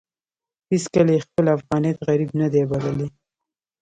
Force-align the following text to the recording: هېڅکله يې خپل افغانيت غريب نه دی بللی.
هېڅکله 0.71 1.11
يې 1.15 1.23
خپل 1.25 1.45
افغانيت 1.57 1.97
غريب 2.07 2.29
نه 2.41 2.47
دی 2.53 2.63
بللی. 2.69 3.07